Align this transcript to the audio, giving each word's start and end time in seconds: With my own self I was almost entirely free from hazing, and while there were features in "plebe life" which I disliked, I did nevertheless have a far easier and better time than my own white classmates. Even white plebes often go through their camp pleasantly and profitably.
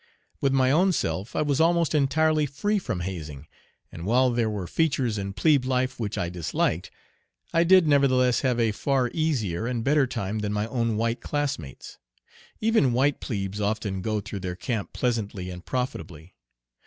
With 0.39 0.51
my 0.51 0.71
own 0.71 0.93
self 0.93 1.35
I 1.35 1.43
was 1.43 1.61
almost 1.61 1.93
entirely 1.93 2.47
free 2.47 2.79
from 2.79 3.01
hazing, 3.01 3.45
and 3.91 4.03
while 4.03 4.31
there 4.31 4.49
were 4.49 4.65
features 4.65 5.19
in 5.19 5.31
"plebe 5.33 5.63
life" 5.63 5.99
which 5.99 6.17
I 6.17 6.27
disliked, 6.27 6.89
I 7.53 7.63
did 7.63 7.85
nevertheless 7.85 8.41
have 8.41 8.59
a 8.59 8.71
far 8.71 9.11
easier 9.13 9.67
and 9.67 9.83
better 9.83 10.07
time 10.07 10.39
than 10.39 10.53
my 10.53 10.65
own 10.65 10.97
white 10.97 11.21
classmates. 11.21 11.99
Even 12.59 12.93
white 12.93 13.19
plebes 13.19 13.61
often 13.61 14.01
go 14.01 14.19
through 14.21 14.39
their 14.39 14.55
camp 14.55 14.91
pleasantly 14.91 15.51
and 15.51 15.63
profitably. 15.63 16.33